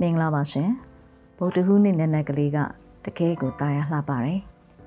[0.00, 0.70] မင်္ဂလာပါရှင်
[1.38, 2.58] ဗုဒ္ဓဟူးနေ့နက်နက်ကလေးက
[3.04, 4.40] တကယ်ကိုတာယာလှပါတယ်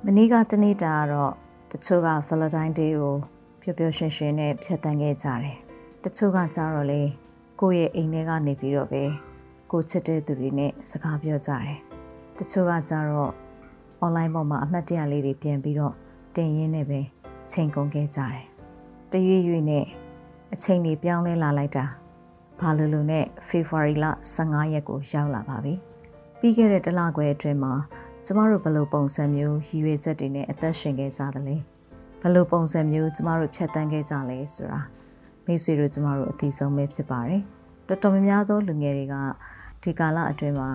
[0.06, 1.34] မနေ့ကတနေ့တာကတော့
[1.72, 3.16] တချို့က Valentine Day ကို
[3.62, 5.58] ပျော်ပျော်ရွှင်ရွှင်နဲ့ဖြတ်သန်းခဲ့ကြတယ်
[6.04, 7.02] တချို့ကကြတော့လေ
[7.62, 9.04] ကိုယ့်ရဲ့အိမ်ထဲကနေပြီးတော့ပဲ
[9.72, 11.78] ကိုချစ်တဲ့သူတွေနဲ့စကားပြောကြတယ်
[12.38, 13.32] တချို့ကကြတော့
[14.06, 15.94] online ပေါ်မှာအမှတ်တရလေးတွေပြန်ပြီးတော့
[16.36, 17.00] တင်ရင်းနဲ့ပဲ
[17.52, 18.40] ချိန်ကုန်ခဲ့ကြတယ်
[19.12, 19.86] တရွေ့ရွေ့နဲ့
[20.54, 21.86] အချိန်တွေပြောင်းလဲလာလိုက်တာ
[22.64, 25.74] ဘာလို့လို့နဲ့ February လ15ရက်ကိုရောက်လာပါပြီ။
[26.40, 27.74] ပြီးခဲ့တဲ့တလခွဲအတွင်းမှာ
[28.26, 31.56] ကျမတို့ဘယ်လိုပုံစံမျိုးရည်ရွယ်ချက်တွေနဲ့အသက်ရှင်ခဲ့ကြသလဲ။
[32.22, 34.80] ဘယ်လိုပုံစံမျိုးကျမတို့ဖြတ်သန်းခဲ့ကြလဲဆိုတာ
[35.46, 37.42] မိတ်ဆွေတို့ကျမတို့အသိဆုံးပဲဖြစ်ပါတယ်။
[37.88, 39.16] တော်တော်များများသောလူငယ်တွေက
[39.84, 40.70] ဒီကာလအတွင်းမှာ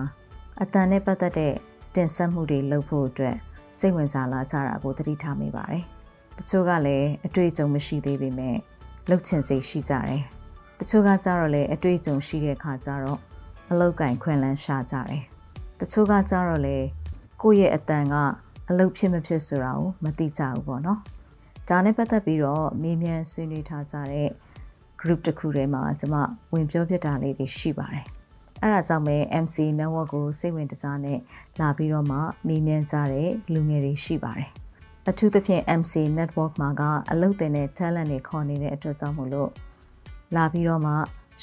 [0.61, 1.53] အတန်နဲ့ပတ်သက်တဲ့
[1.95, 3.35] တင်ဆက်မှုတွေလုပ်ဖို့အတွက်
[3.77, 5.83] စိတ်ဝင်စားလာကြတာကိုသတိထားမိပါတယ်။
[6.37, 8.57] တချို့ကလည်းအတွေ့အကြုံမရှိသေးပေမဲ့
[9.09, 10.21] လှုပ်ချင်စိတ်ရှိကြတယ်။
[10.79, 13.19] တချို့ကကြတော့လေအတွေ့အကြုံရှိတဲ့ခါကျတော့
[13.71, 15.23] အလောက်ကင်ခွင်လန်းရှာကြတယ်
[15.79, 16.77] တချို့ကကြတော့လေ
[17.41, 18.15] ကိုယ့်ရဲ့အတန်က
[18.69, 20.99] အလုပ်ဖြစ်မဖြစ်ဆိုတာကိုမသိကြဘူးပေါ့နော်
[21.69, 24.29] ဒါနဲ့ပတ်သက်ပြီးတော့မေးမြန်းဆွေးနွေးထားကြတဲ့
[25.01, 26.17] group တစ်ခုထဲမှာကျွန်မ
[26.53, 28.05] ဝင်ပြောပြတာလေးတွေရှိပါတယ်
[28.61, 31.19] အဲ့ဒါကြောင့်ပဲ MC network ကိုစိတ်ဝင်စားနဲ့
[31.59, 34.49] လာပြီးတော့မှမေးမြန်းကြတဲ့လူငယ်တွေရှိပါတယ်
[35.09, 39.49] အထူးသဖြင့် MC network မှာကအလုပ်တင်တဲ့ talent တွေခေါ်နေတဲ့အတွက်ကြောင့်မို့လို့
[40.35, 40.93] လာပြီးတော့မှ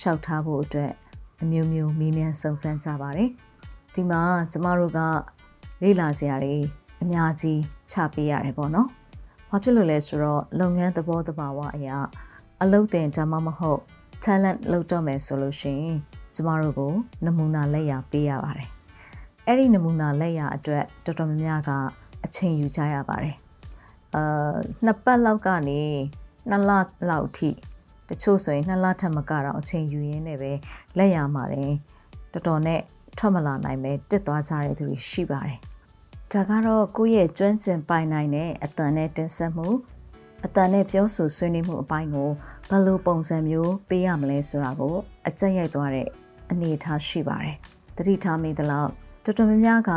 [0.01, 0.93] ရှောက်ထားဖို့အတွက်
[1.43, 3.31] အမျိုးမျိုးမေးမြန်းစုံစမ်းကြပါတယ်။
[3.95, 5.01] ဒီမှာကျမတို့က
[5.83, 6.57] လေ့လာစရာတွေ
[7.03, 7.61] အများကြီး
[7.93, 8.89] ချပေးရတယ်ပေါ့နော်။
[9.51, 11.99] ဘာဖြစ်လို့လဲဆိုတော့လုပ်ငန်းသဘောတဘာဝအရာ
[12.63, 13.81] အလုပ်တင်ဒါမှမဟုတ်
[14.25, 15.97] talent လုပ်တော့မယ်ဆိုလို့ရှိရင်
[16.35, 16.93] ကျမတို့ကို
[17.25, 18.69] နမူနာလက်ရာပေးရပါတယ်။
[19.47, 21.71] အဲ့ဒီနမူနာလက်ရာအတွက်တော်တော်များများက
[22.25, 23.37] အချိန်ယူကြရပါတယ်။
[24.15, 25.81] အာနှစ်ပတ်လောက်ကနေ
[26.49, 26.71] နှစ်လ
[27.09, 27.51] လောက်ထိ
[28.09, 30.53] တချို့ဆိုရင်နှစ်လထက်မကတော့အချိန်ယူရင်းနဲ့ပဲ
[30.99, 31.73] လက်ရမှာတယ်
[32.33, 32.81] တော်တော်နဲ့
[33.19, 35.59] ထွက်မလာနိုင်ပဲတစ်သွားကြတဲ့သူတွေရှိပါတယ်
[36.33, 39.69] ဒါကတော့ကိုယ့်ရဲ့ကျွမ်းကျင်ပိုင်နိုင်တဲ့အတန်နဲ့တင်ဆက်မှု
[40.45, 42.31] အတန်နဲ့ပြောဆိုဆွေးနွေးမှုအပိုင်းကို
[42.69, 44.95] ဘယ်လိုပုံစံမျိုးပေးရမလဲဆိုတာကို
[45.29, 46.09] အကြက်ရိုက်သွားတဲ့
[46.51, 47.57] အနေအထားရှိပါတယ်
[47.97, 48.91] တတိထားမိသလောက်
[49.25, 49.93] တော်တော်များများက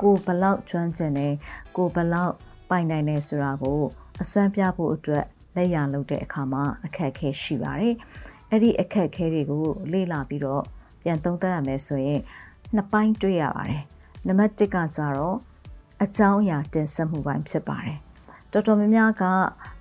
[0.00, 1.28] ကိုဘလောက်ကျွမ်းကျင်နေ
[1.76, 2.34] ကိုဘလောက်
[2.70, 3.80] ပိုင်နိုင်နေဆိုတာကို
[4.22, 5.24] အစွမ်းပြဖို့အတွက်
[5.56, 7.94] လက်ရလုပ်တဲ့အခါမှာအခက်အခဲရှိပါတယ်။
[8.50, 10.62] အဲ့ဒီအခက်အခဲတွေကိုလေ့လာပြီးတော့
[11.02, 12.20] ပြန်သုံးသပ်ရမယ်ဆိုရင်
[12.74, 13.82] နှစ်ပိုင်းတွေ့ရပါတယ်။
[14.26, 15.36] နံပါတ်1ကကြတော့
[16.04, 17.98] အကြောင်းအရာတင်ဆက်မှုပိုင်းဖြစ်ပါတယ်။
[18.52, 19.24] တော်တော်များများက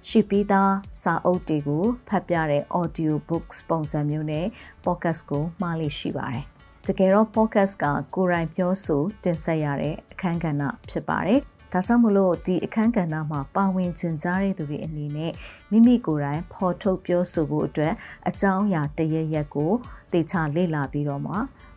[0.10, 4.46] ရှိပြီးသားစာအုပ်တွေကိုဖတ်ပြတဲ့ audio books ပုံစံမျိုးနဲ့
[4.86, 6.44] podcast ကိုမှားလိရှိပါတယ်။
[6.88, 7.86] တကယ်တော့ podcast က
[8.16, 11.42] ကိုယ်တိုင်ပြောဆိုတင်ဆက်ရတဲ့အခန်းကဏ္ဍဖြစ်ပါတယ်။
[11.74, 15.32] ဒါကြောင့်မလို့ဒီအခန်းကဏ္ဍမှာပါဝင်ကျင်ကြားတဲ့သူတွေအနေနဲ့
[15.72, 17.94] မိမိကိုယ်တိုင်ဖော်ထုတ်ပြောဆိုဖို့အတွက်
[18.30, 19.72] အကြောင်းအရာတရရက်ကို
[20.12, 21.36] သေချာလေ့လာပြီးတော့မှ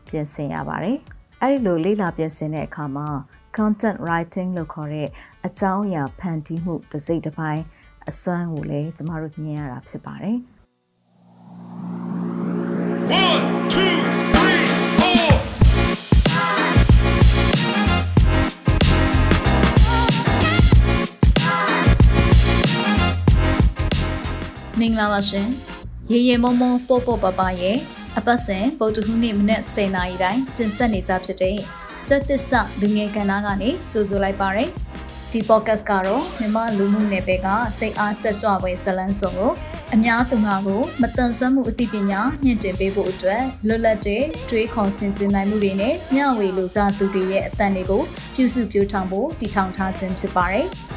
[0.08, 0.98] ပြင်ဆင်ရပါတယ်။
[1.42, 3.08] အဲဒီလိုလေ့လာပြင်ဆင်တဲ့အခါမှာ
[3.56, 5.08] content writing လို့ခေါ်တဲ့
[5.46, 7.62] အကြောင်းအရာဖန်တီးမှုတစ်စိတ်တစ်ပိုင်း
[8.10, 10.38] အစွမ်းကိုလည်းကျမတို့မြင်ရတာဖြစ်ပါတယ်။
[13.56, 13.59] 1
[24.80, 25.48] မင်္ဂလာပါရှင်
[26.12, 27.76] ရေရေမုံမုံပို့ပို့ပပရဲ့
[28.18, 31.56] အပတ်စဉ်ဗုဒ္ဓဟူးနေ့မနက်10:00နာရီတိုင်းတင်ဆက်နေကြဖြစ်တဲ့
[32.08, 34.70] တက်သစ္စာလူငယ်ကဏ္ဍကနေကြိုဆိုလိုက်ပါရယ်
[35.32, 37.48] ဒီ podcast ကတော့မြန်မာလူမှုနယ်ပယ်က
[37.78, 39.52] စိတ်အားတက်ကြွပွဲဇလန်းစုံကို
[39.94, 48.02] အများသူငါကိုမတန်ဆွမ်းမှုအသိပညာမြင့်တင်ပေးဖို့အတွက်လွတ်လပ်တဲ့တွေးခေါ်ဆင်ခြင်နိုင်မှုတွေနဲ့မျှဝေလိုကြသူတွေရဲ့အသံတွေကို
[48.34, 50.68] ပြုစုပြောင်းထောင်ဖို့တည်ထောင်ထားခြင်းဖြစ်ပါတယ်။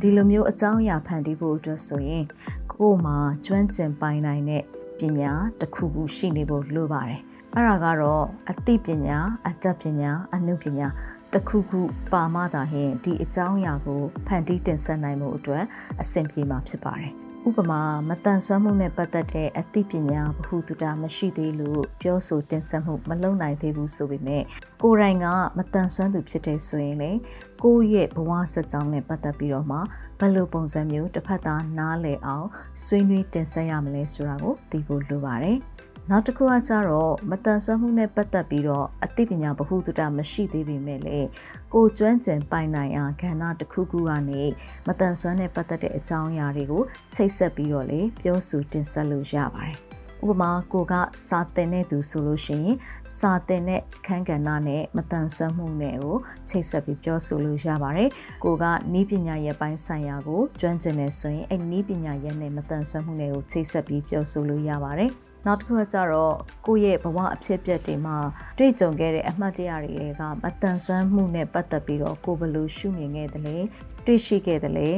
[0.00, 2.24] ဒီလိုမျိုးအကြောင်းအရာဖန်တီးဖို့အတွက်ဆိုရင်
[2.72, 4.64] ကိုယ်မှာကျွမ်းကျင်ပိုင်နိုင်တဲ့
[4.98, 7.20] ပညာတစ်ခုခုရှိနေဖို့လိုပါတယ်
[7.54, 10.86] အဲ့ဒါကတော့အသိပညာအတတ်ပညာအနုပညာ
[11.32, 11.80] တစ်ခုခု
[12.12, 15.64] ပါမှသာဟင်ဒီအကြောင်းအရာကိုဖန်တီးတင်ဆက်နိုင်မှုအတွက်
[16.02, 17.12] အဆင်ပြေမှာဖြစ်ပါတယ်
[17.48, 24.42] ဥပမာမတန်ဆွမ်းမှုနဲ့ပတ်သက်တဲ့အသိပညာဘ ഹു တုတာမရှိသေးလို့ပြောဆိုတင်ဆက်မှုမလုပ်နိုင်သေးဘူးဆိုပေမဲ့
[24.82, 27.10] ကိုယ်တိုင်ကမတန်ဆွမ်းသူဖြစ်တဲ့ဆိုရင်လေ
[27.62, 29.78] ကိုယ့်ရဲ့ဘဝဆက်ကြောင်းနဲ့ပတ်သက်ပြီးတော့မှ
[30.18, 32.48] ဘယ်လိုပုံစံမျိုးတစ်ဖက်သားနားလည်အောင်
[32.84, 35.58] ဆွေးနွေးတင်ဆက်ရမလဲဆိုတာကိုသိဖို့လိုပါတယ်
[36.10, 41.18] နောက်တစ်ခုကကြတော့မတန်ဆွမ်းမှုနဲ့ပတ်သက်ပြီးတော့အသိပညာဗဟုသုတမရှိသေးပေမဲ့လေ
[41.74, 44.42] ကိုကျွမ်းကျင်ပိုင်နိုင်အားကဏ္ဍတစ်ခုခုကနေ
[44.86, 46.82] မတန်ဆွမ်းနဲ့ပတ်သက်တဲ့အကြောင်းအရာတွေကို
[47.14, 49.76] ချိတ်ဆက်ပြီးတော့လေပြောဆိုတင်ဆက်လို့ရပါတယ်
[50.28, 50.94] ဥပမာကိုက
[51.28, 52.76] စာတင်တဲ့သူဆိုလို့ရှိရင်
[53.18, 56.16] စာတင်တဲ့ခန်းကဏ္ဍနဲ့မတန်ဆွမ်းမှုနဲ့ကို
[56.48, 58.10] ချိတ်ဆက်ပြီးပြောဆိုလို့ရပါတယ်
[58.44, 65.12] ကိုကနီးပညာရဲ့ပိုင်းဆိုင်ရာကိုကျွမ်းကျင်နေဆိုရင်အဲ့နီးပညာရဲ့နဲ့မတန်ဆွမ်းမှုနဲ့ကိုချိတ်ဆက်ပြီးပြောဆိုလို့ရပါတယ်
[65.48, 66.34] နောက်တစ်ခုကကြတော့
[66.66, 68.16] ကိုယ့်ရဲ့ဘဝအဖြစ်အပျက်တွေမှာ
[68.58, 73.56] တွေ့ကြုံခဲ့တဲ့အမှတ်တရတွေကမတန်ဆွမ်းမှုနဲ့ပတ်သက်ပြီးတော့ကိုဘယ်လိုရှုမြင်ခဲ့သလဲ
[74.06, 74.88] တွေ့ရှိခဲ့သလဲ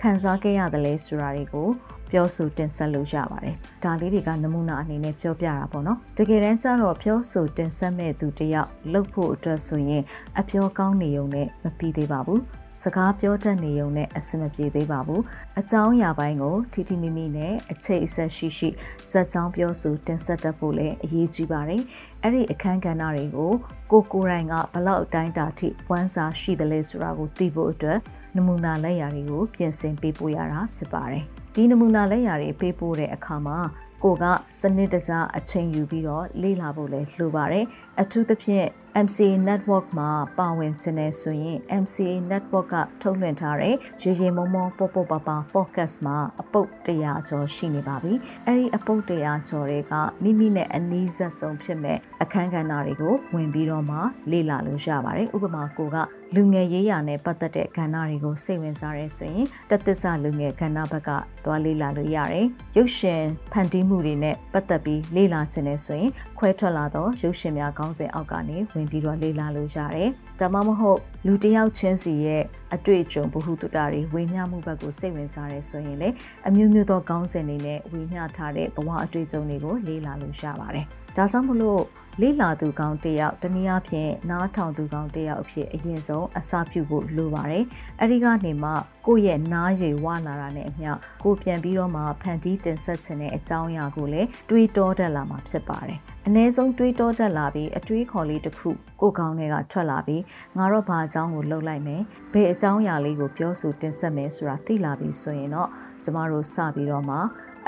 [0.00, 1.68] ခံစားခဲ့ရသလဲဆိုတာတွေကို
[2.10, 10.02] ပြောဆိုတင်ဆက်လို့ရပါတယ်။ဒါလေးတွေကနမူနာအနေနဲ့ပြောပြတာပေါ့နော်။တကယ်တမ်းကျတော့ပြောဆိုတင်ဆက်မဲ့သူတယောက်လှုပ်ဖို့အတွက်ဆိုရင်
[10.38, 12.40] အပြောကောင်းနေုံနဲ့မပြီးသေးပါဘူး။
[12.82, 15.22] စကားပြောတတ်နေုံနဲ့အဆင်မပြေသေးပါဘူး
[15.60, 18.68] အကြောင်းအရာပိုင်းကိုထီထီမိမိနဲ့အခြေအဆက်ရှိရှိ
[19.10, 21.82] စက်ကြောင်းပြောဆိုတင်ဆက်တတ်ဖို့လည်းအရေးကြီးပါတယ်
[22.22, 23.52] အဲ့ဒီအခန်းကဏ္ဍတွေကို
[23.90, 27.98] ကိုကိုရိုင်းကဘလောက်အတိုင်းတာထိဝမ်းစာရှိတယ်လဲဆိုတာကိုသိဖို့အတွက်
[28.36, 31.24] နမူနာလက်ရာတွေကိုပြင်ဆင်ပေးပို့ရတာဖြစ်ပါတယ်
[31.54, 33.58] ဒီနမူနာလက်ရာတွေပေးပို့တဲ့အခါမှာ
[34.04, 34.24] ကိုက
[34.60, 37.64] စနစ်တကျအချိန်ယူပြီးတော့လေ့လာဖို့လည်းလိုပါတယ်
[38.00, 38.66] အထူးသဖြင့်
[39.06, 48.12] MCA network မှာပါဝင်ခြင်းနဲ့ဆိုရင် MCA network ကထုတ်လွှင့်ထားတဲ့ရေရေမုံမုံပေါပေါပါပါ podcast မှာအပုတ်100ကျော်ရှိနေပါပြီ
[48.46, 49.92] အဲ့ဒီအပုတ်100ကျော်တွေက
[50.22, 53.96] မိမိနဲ့အနီးစပ်ဆုံးဖြစ်မဲ့အခန်းကဏ္ဍတွေကိုဝင်ပြီးတော့မှ
[54.30, 55.96] လေ့လာလို့ရပါတယ်ဥပမာကိုက
[56.34, 61.10] လူငယ်ရေးရာနဲ့ပတ်သက်တဲ့ကဏ္ဍတွေကိုစိတ်ဝင်စားရဲဆိုရင်တသစ္စာလူငယ်ကဏ္ဍဘက်က
[61.44, 62.46] သွားလေ့လာလို့ရတယ်
[62.76, 63.22] ရုပ်ရှင်
[63.52, 72.42] ဖန်တီးမှုတွေနဲ့ပတ်သက်ပြီးလေ့လာခြင်းနဲ့ဆိုရင်ခွဲထွက်လာသောရုပ်ရှင်များခေါင်းစဉ်အောက်ကနေဝင်ပြီးတော့လေ့လာလို့ရတယ်။ဒါမှမဟုတ်လူတစ်ယောက်ချင်းစီရဲ့
[72.74, 76.08] အတွေ့အကြုံဘ ഹു တုတာတွေဝေမျှမှုဘက်ကိုစိတ်ဝင်စားရဲဆိုရင်လေ
[76.48, 80.84] အမျိုးမျိုးသောခေါင်းစဉ်တွေနဲ့ဝေမျှထားတဲ့ဘဝအတွေ့အကြုံတွေကိုလေ့လာလို့ရပါတယ်။
[81.16, 81.82] ဒါကြောင့်မလို့
[82.22, 87.64] လေ့လာသူကောင်းတယောက်တနည်းအားဖြင့်နားထောင်သူကောင်းတယောက်အဖြစ်အရင်ဆုံးအစပြုဖို့လိုပါတယ်။
[88.00, 88.70] အဲဒီကနေမှ
[89.06, 90.90] ကိုယ့်ရဲ့နားရည်ဝလာတာနဲ့အမျှ
[91.22, 98.70] ကိုပြန်ပြီးတော့မှဖန်တီးတင်ဆက်ခြင်းတဲ့အကြောင်းအရာကိုလည်းတွေးတောတတ်လာမှာဖြစ်ပါတယ်။ အ ਨੇ ဆုံးတွေးတောတတ်လာပြီးအတွေးခေါ်လေးတစ်ခု
[99.00, 100.22] ကိုကောင်းတွေကထွက်လာပြီး
[100.56, 102.02] ငါတော့ဘာအကြောင်းကိုလှုပ်လိုက်မယ်။
[102.32, 105.68] ဘယ်အကြောင်းအရာလေးကိုပြောဆိုတင်ဆက်မယ်ဆိုတာသိလာပြီးဆိုရင်တော့
[106.04, 107.16] ကျမတို့စပြီးတော့မှ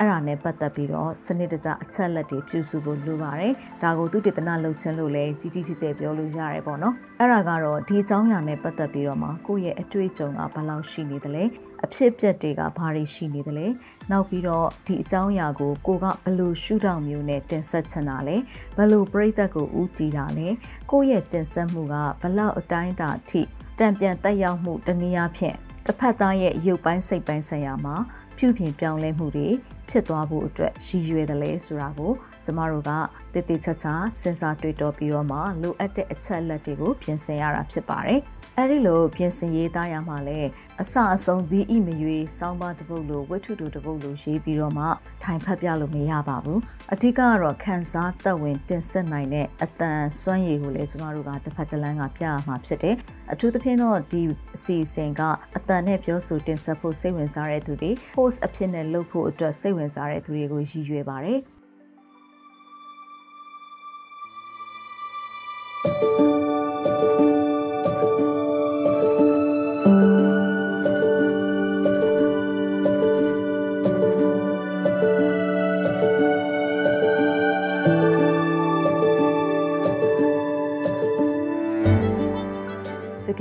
[0.00, 3.52] အဲ့ဒါနဲ့ပတ်သက်ပြီးတော့စနစ်တကျအချက်လက်တွေပြုစုဖို့လိုပါတယ်။
[3.82, 11.44] ဒါကိုသူတေသနာလုပ်ခြင်းလို့လည်းကြီးကြီးကျယ်ကျယ်ပြောလို့ရတယ်ပေါ့နော်။အဲ့ဒါကတော့ဒီအကြောင်းအရာနဲ့ပတ်သက်ပြီးတော့မှကိုယ့်ရဲ့အတွေ့အကြုံကဘယ်လောက်ရှိနေသလဲ
[11.85, 13.67] အဖြစ်ပြက်တွေကဘာတွေရှိနေသလဲ
[14.11, 18.37] နောက်ပြီးတော့ဒီအကြောင်းအရာကိုကိုကဘယ်လိုရှုထောင့်မျိုးနဲ့တင်ဆက်ချင်တာလဲ
[18.76, 20.49] ဘယ်လိုပြိသက်ကိုဥတီတာလဲ
[20.91, 23.41] ကိုယ့်ရဲ့တင်ဆက်မှုကဘယ်လောက်အတိုင်းအတာထိ
[23.79, 25.56] တံပြန်တက်ရောက်မှုတနည်းအားဖြင့်
[25.87, 27.97] တစ်ဖက်သားရဲ့ရုပ်ပိုင်းစိတ်ပိုင်းဆိုင်ရာမှာ
[28.42, 29.48] ပြုပြင်ပြောင်းလဲမှုတွေ
[29.90, 32.12] ဖြစ်သွားဖို့အတွက်ရည်ရွယ်တယ်လဲဆိုတာကို
[32.44, 32.90] ကျမတို့က
[33.32, 38.20] တည်တည်ချာချာစဉ်းစားတွေးတောပြီးတော့မှလိုအပ်တဲ့အချက်လက်တွေကိုပြင်ဆင်ရတာဖြစ်ပါတယ်။
[38.60, 40.40] အဲဒီလိုပြင်ဆင်ရေးသားရမှာလဲ
[40.80, 44.86] အစအဆုံးဒီဤမရွေစောင်းပါတပုတ်လိုဝိထုတူတပုတ်လိုရေးပြီးတော့မှ
[45.22, 46.58] ထိုင်ဖတ်ပြလို့မရပါဘူး။
[46.92, 52.96] အဓိကကတော့ခန်းစားသက်ဝင်တင်ဆက်နိုင်တဲ့အတန်စွမ်းရည်ကိုလည်းကျမတို့ကတစ်ဖက်တစ်လမ်းကပြရမှာဖြစ်တယ်။
[53.32, 54.22] အထူးသဖြင့်တော့ဒီ
[54.56, 55.20] အစီအစဉ်က
[55.56, 61.40] အတန်နဲ့ပြောဆိုတင်ဆက်ဖို့စိတ်ဝင်စားတဲ့သူတွေ host အဖြစ်နဲ့လုပ်ဖို့အတွက်စိတ်ဝင်စားတဲ့သူတွေကိုရည်ရွယ်ပါတယ်။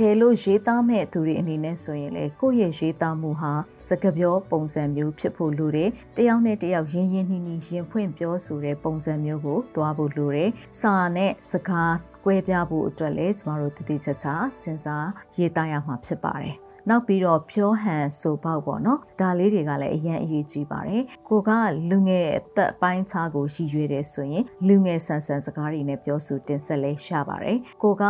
[0.08, 3.52] ယ်လို့ရေးသားမဲ့သူတွေအနေနဲ့ဆိုရင်လေကိုယ့်ရဲ့ရေးသားမှုဟာ
[3.88, 16.56] စကားပြောပုံစံမျိုးဖြစ်ဖို့လိုတယ်တယောက်နဲ့တယောက်ရင်းရင်းနှီးနှီးရင်ဖွင့်ပြောဆိုတဲ့ပုံစံမျိုးကိုသွားဖို့လိုတယ်စာနဲ့စကားကွဲပြားဖို့အတွက်လည်းကျမတို့တည်တည်ချာချာစဉ်းစားရေးသားရမှာဖြစ်ပါတယ်
[16.88, 21.50] နောက်ပြီးတော့ဖြောဟန်ဆိုပေါက်ပေါ့နော်ဒါလေးတွေကလည်းအရင်အရေးကြီးပါတယ်ကိုက
[21.90, 28.04] လူငယ်အသက်ပိုင်းခြားကိုရည်ရွယ်တယ်ဆိုရင်လူငယ်ဆန်ဆန်စကားတွေနဲ့ပြောဆိုတင်ဆက်လဲရပါတယ်ကိုက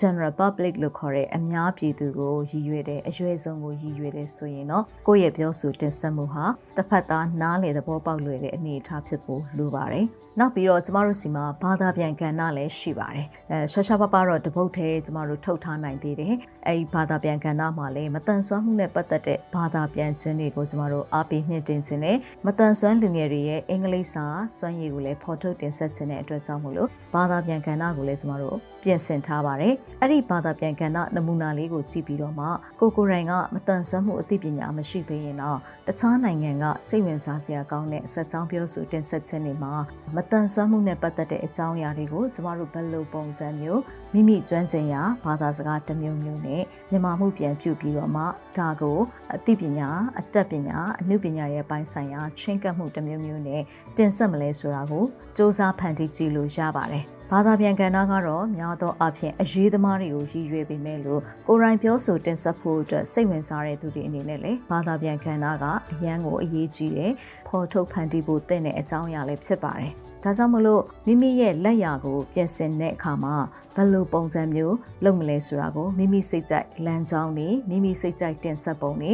[0.00, 6.44] general public လို့ခေါ်တဲ့အများပြည်သူကိုရည်ရွယ်တဲ့အရွယ်ဆုံးကိုရည်ရွယ်တဲ့ဆိုရင်တော့ကိုယ့်ရဲ့ပြောဆိုတင်ဆက်မှုဟာ
[6.76, 10.06] တစ်ဖက်သားနားလေသဘောပေါက်လွယ်တဲ့အနေအထားဖြစ်ဖို့လိုပါတယ်။
[10.40, 16.34] နောက်ပြီးတော့ကျမတို့စီမှာဘာသာပြန်ကဏ္ဍလည်းရှိပါတယ်အဲရှာရှာပပတော့တပုတ်သေးကျမတို့ထုတ်ထားနိုင်သေးတယ်
[16.66, 24.24] အဲဒီဘာသာပြန်ကဏ္ဍမှာလည်းမတန်ဆွမ်းမှုနဲ့ပတ်သက်တဲ့ဘာသာပြန်ခြင်းတွေကိုကျမတို့အားပေးမြင့်တင်ခြင်းနဲ့မတန်ဆွမ်းလူငယ်တွေရဲ့အင်္ဂလိပ်စာ
[24.56, 32.46] စွမ်းရည်ကိုလည်းဖော်ထုတ်တင်ဆက်ခြင်းတဲ့အတွက်ကြောင့်မို့လို့ဘာသာပြန်ကဏ္ဍကိုလည်းကျမတို့ ပြင်ဆင်ထားပါတယ်အဲ့ဒီဘာသာပြန်ကဏ္ဍနမူနာလေးကိုကြည့်ပြီးတော့မှ
[32.80, 39.74] ကိုကိုရိုင်ကမတန်ဆွမ်းမှုအသိပညာမရှိသေးရင်တော့တခြားနိုင်ငံကစိတ်ဝင်စားစရာကောင်းတဲ့စက်ကြောင်းပြောဆိုတင်ဆက်ခြင်းတွေမှာ
[40.16, 48.22] မတန်ဆွမ်းမှုနဲ့ပတ်သက်တဲ့အကြောင်းအရာတွေကိုကျမတို့ဘယ်လိုပုံစံမျိုးမိမိကျွမ်းကျင်ရာဘာသာစကားတစ်မျိုးမျိုးနဲ့မြန်မာမှုပြန်ပြုပြီးတော့မှ
[48.56, 48.98] ဒါကို
[49.34, 53.62] အသိပညာအတတ်ပညာအမှုပညာရဲ့ပိုင်းဆိုင်ရာချင်းကပ်မှုတစ်မျိုးမျိုးနဲ့
[53.96, 67.12] တင်ဆက်မလဲဆိုတာကိုစ조사ဖန်တီးကြည့်လို့ရပါတယ် ဘာသာပြန်ကဏ္ဍကတော့များသောအားဖြင့်အရေးသမားတွေကိုရည်ရွယ်ပေမဲ့လို့ကိုရိုင်းပြောဆိုတင်ဆက်ဖို့အတွက်စိတ်ဝင်စားတဲ့သူတွေအနေနဲ့လည်းဘာသာပြန်ကဏ္ဍကအရန်ကိုအရေးကြီးတယ်
[67.48, 73.36] ဖော်ထုတ်ဖန်တီးဖို့တင့်တဲ့အကြောင်းအရာလည်းဖြစ်ပါတယ်ဒါကြောင့်မလို့မိမိရဲ့လက်ရာကိုပြင်ဆင်တဲ့အခါမှာ
[73.74, 79.12] ဘယ်လိုပုံစံမျိုးလုပ်မလဲဆိုတာကိုမိမိစိတ်ကြိုက်လမ်းကြောင်းနေမိမိစိတ်ကြိုက်တင်ဆက်ပုံနေ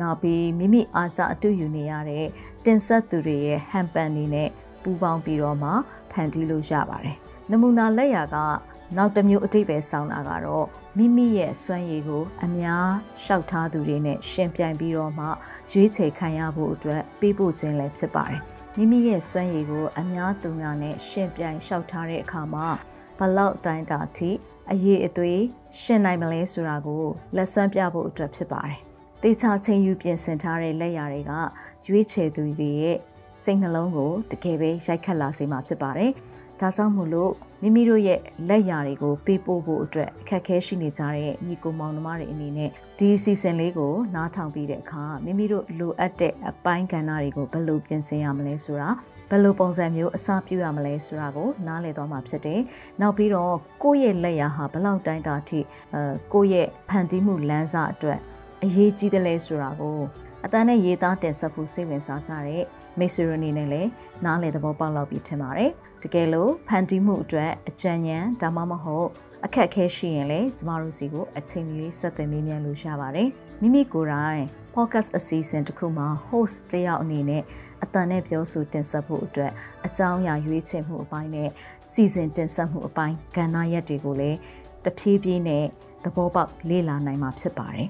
[0.00, 2.26] နောက်ပြီးမိမိအားကြအတူယူနေရတဲ့
[2.64, 4.48] တင်ဆက်သူတွေရဲ့ဟန်ပန်နေနဲ့
[4.82, 5.70] ပူးပေါင်းပြီးတော့မှ
[6.10, 7.18] ဖန်တီးလို့ရပါတယ်
[7.52, 8.36] နမူနာလက်ရာက
[8.96, 10.66] နောက်တစ်မျိုးအတိတ်ပဲဆောင်းတာကတော့
[10.96, 12.86] မိမိရဲ့စွမ်းရည်ကိုအများ
[13.24, 15.26] ရှောက်ထားသူတွေနဲ့ရှင်ပြိုင်ပြီးတော့မှ
[15.72, 18.40] ရွေးချယ်ခံရဖို့အတွက်ပေးပို့ခြင်းလည်းဖြစ်ပါတယ်
[18.76, 22.66] မိမိရဲ့စွမ်းရည်ကိုအများသူများနဲ့ရှင်ပြိုင်ရှောက်ထားတဲ့အခါမှာ
[23.18, 24.30] ဘလောက်တိုင်းတာထိ
[24.72, 25.40] အရေးအသွေး
[25.80, 27.04] ရှင်နိုင်မလဲဆိုတာကို
[27.36, 28.78] လက်စွမ်းပြဖို့အတွက်ဖြစ်ပါတယ်
[29.22, 31.32] တေချာချင်းယူပြင်ဆင်ထားတဲ့လက်ရာတွေက
[31.86, 32.98] ရွေးချယ်သူတွေရဲ့
[33.42, 36.12] စိတ်နှလုံးကိုတကယ်ပဲရိုက်ခတ်လာစေမှာဖြစ်ပါတယ်
[36.60, 48.88] ဒါကြောင့်မို့လို့မိမိတို့ရဲ့လက်ရာတွေကိုပေးပို့ဖို့အတွက်အခက်အခဲရှိနေကြတဲ့ညီကိုမောင်နှမတွေအနေနဲ့ဒီအစီအစဉ်လေးကိုနားထောင်ပြီးတဲ့အခါမိမိတို့လိုအပ်တဲ့အပိုင်းကဏ္ဍတွေကိုဘယ်လိုပြင်ဆင်ရမလဲဆိုတာ
[49.30, 52.60] ဘယ်လိုပုံစံမျိုးအစားပြုရမလဲဆိုတာကိုနားလည်သွားမှာဖြစ်တယ်။
[53.00, 55.60] နောက်ပြီးတော့ကိုယ့်ရဲ့လက်ရာဟာဘလောက်တိုင်းတာထိ
[55.94, 56.02] အဲ
[56.32, 58.18] ကိုယ့်ရဲ့ဖန်တီးမှုလမ်းစာအတွက်
[58.64, 59.98] အရေးကြီးတယ်လဲဆိုတာကို
[60.44, 62.64] အတန်းနဲ့ရေးသားတင်ဆက်ဖို့စိတ်ဝင်စားကြတဲ့
[63.00, 63.90] မိတ်ဆွေတို့အနေနဲ့လည်း
[64.24, 65.70] နားလည်သဘောပေါက်လောက်ပြီးထင်ပါတယ်။
[66.02, 69.08] တကယ်လို့ဖန်တီးမှုအတွက်အကြံဉာဏ်ဒါမှမဟုတ်
[69.44, 73.28] အခက်အခဲရှိရင်လည်းကျမတို့စီကိုအချိန်မီဆက်သွယ်မေးမြန်းလို့ရပါတယ်
[73.60, 74.42] မိမိကိုယ်တိုင်
[74.74, 77.42] podcast အစီအစဉ်တစ်ခုမှာ host တယောက်အနေနဲ့
[77.82, 79.52] အတန်နဲ့ပြောဆိုတင်ဆက်ဖို့အတွက်
[79.86, 81.50] အကြောင်းအရာရွေးချယ်မှုအပိုင်းနဲ့
[81.92, 84.38] စီစဉ်တင်ဆက်မှုအပိုင်းကဏ္ဍရက်တွေကိုလည်း
[84.84, 85.64] တဖြည်းဖြည်းနဲ့
[86.04, 87.88] သဘောပေါက်လေ့လာနိုင်မှာဖြစ်ပါတယ်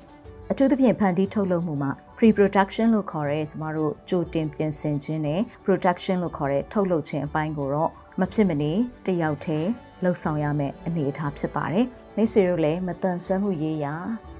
[0.52, 7.90] အထူးသဖြင့်ဖန်တီးထုတ်လုပ်မှုမှာ pre-production လို့ခေါ်တဲ့ကျမတို့ကြိုတင်ပြင်ဆင်ခြင်းနဲ့ production လို့ခေါ်တဲ့ထုတ်လုပ်ခြင်းအပိုင်းကိုတော့
[8.20, 8.72] မဖြစ်မနေ
[9.06, 9.68] တယောက်တည်း
[10.02, 13.94] လှုပ်ဆောင်ရမယ့်အနေအထားဖြစ်ပါတယ်။မိတ်ဆွေတို့လည်းမတန်ဆွမ်းမှုရေးရာ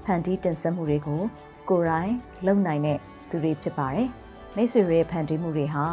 [0.05, 1.21] ဖန်တီးတင်ဆက်မှုတွေကို
[1.69, 2.13] ကိုယ်တိုင်
[2.45, 2.97] လုပ်နိုင်တဲ့
[3.29, 4.07] သူတွေဖြစ်ပါတယ်။
[4.55, 5.85] မိတ်ဆွေရဲ့ဖန်တီးမှုတွေဟာ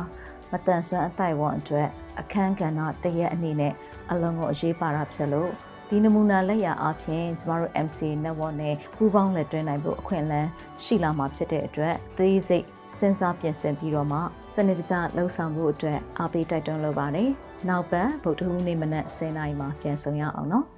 [0.53, 1.89] မတန်ဆွမ်းအတိုက်ဝန်းအတွက်
[2.21, 3.73] အခန်းကဏ္ဍတရက်အနေနဲ့
[4.11, 5.53] အလုံးကိုအရေးပါတာဖြစ်လို့
[5.89, 10.49] ဒီနမူနာလက်ရာအပြင်ကျမတို့ MC network နဲ့ပူးပေါင်းလက်တွဲနိုင်ဖို့အခွင့်အလမ်း
[10.85, 12.65] ရှိလာမှာဖြစ်တဲ့အတွက်သေးစိတ်
[12.99, 14.19] စဉ်းစားပြင်ဆင်ပြီးတော့မှ
[14.55, 17.31] စနစ်တကျလှုပ်ဆောင်ဖို့အတွက်အားပေးတိုက်တွန်းလိုပါတယ်။
[17.69, 20.67] နောက်ပတ်ဗုဒ္ဓဟူးနေ့မနက်10:00နာရီမှာပြန်ဆောင်ရအောင်နော်။